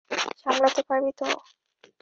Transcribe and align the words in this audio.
সামলাতে 0.41 0.81
পারবি 0.89 1.11
তো? 1.19 1.25